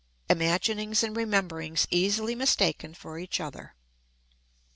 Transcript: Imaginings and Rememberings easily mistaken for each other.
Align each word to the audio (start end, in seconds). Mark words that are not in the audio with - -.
Imaginings 0.31 1.03
and 1.03 1.15
Rememberings 1.15 1.85
easily 1.91 2.33
mistaken 2.33 2.95
for 2.95 3.19
each 3.19 3.39
other. 3.39 3.75